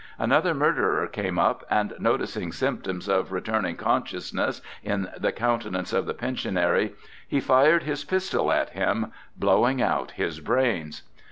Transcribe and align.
Another 0.17 0.55
murderer 0.55 1.05
came 1.05 1.37
up, 1.37 1.63
and 1.69 1.93
noticing 1.99 2.51
symptoms 2.51 3.07
of 3.07 3.31
returning 3.31 3.75
consciousness 3.75 4.59
in 4.81 5.11
the 5.15 5.31
countenance 5.31 5.93
of 5.93 6.07
the 6.07 6.15
Pensionary, 6.15 6.93
he 7.27 7.39
fired 7.39 7.83
his 7.83 8.03
pistol 8.03 8.51
at 8.51 8.69
him, 8.71 9.11
blowing 9.37 9.79
out 9.79 10.09
his 10.13 10.39
brains. 10.39 11.03